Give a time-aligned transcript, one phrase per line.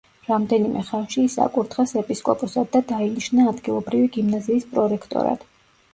[0.27, 5.47] რამდენიმე ხანში ის აკურთხეს ეპისკოპოსად და დაინიშნა ადგილობრივი გიმნაზიის პრორექტორად.